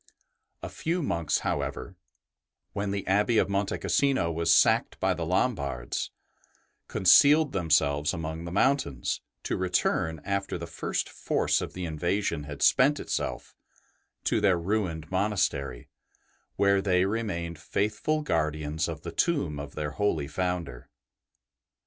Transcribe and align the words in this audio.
A 0.63 0.69
few 0.69 1.03
monks, 1.03 1.41
however, 1.45 1.95
when 2.73 2.89
the 2.89 3.05
Abbey 3.05 3.37
of 3.37 3.49
Monte 3.49 3.77
Cassino 3.77 4.31
was 4.31 4.51
sacked 4.51 4.99
by 4.99 5.13
the 5.13 5.27
Lombards, 5.27 6.09
concealed 6.87 7.51
themselves 7.51 8.11
among 8.11 8.43
the 8.45 8.51
mountains, 8.51 9.21
to 9.43 9.55
return, 9.55 10.19
after 10.25 10.57
the 10.57 10.65
first 10.65 11.07
force 11.07 11.61
of 11.61 11.73
the 11.73 11.85
in 11.85 11.99
vasion 11.99 12.45
had 12.47 12.63
spent 12.63 12.99
itself, 12.99 13.53
to 14.23 14.41
their 14.41 14.57
ruined 14.57 15.11
monastery, 15.11 15.87
where 16.55 16.81
they 16.81 17.05
remained 17.05 17.59
faithful 17.59 18.23
guardians 18.23 18.87
of 18.87 19.01
the 19.03 19.11
tomb 19.11 19.59
of 19.59 19.75
their 19.75 19.91
holy 19.91 20.27
Founder. 20.27 20.89